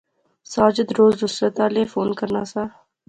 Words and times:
ساجد 0.53 0.89
روز 0.97 1.13
نصرتا 1.23 1.65
لے 1.73 1.83
فون 1.91 2.09
کرنا 2.19 2.43
سا 2.51 2.63